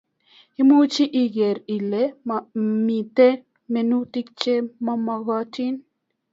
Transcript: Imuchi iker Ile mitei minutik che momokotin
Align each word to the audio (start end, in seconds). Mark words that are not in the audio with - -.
Imuchi 0.61 1.03
iker 1.23 1.57
Ile 1.75 2.01
mitei 2.85 3.33
minutik 3.73 4.27
che 4.41 4.53
momokotin 4.85 5.73